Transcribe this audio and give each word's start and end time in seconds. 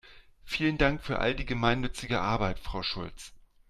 Vielen 0.45 0.79
Dank 0.79 1.03
für 1.03 1.19
all 1.19 1.35
die 1.35 1.45
gemeinnützige 1.45 2.21
Arbeit, 2.21 2.57
Frau 2.57 2.81
Schulz! 2.81 3.33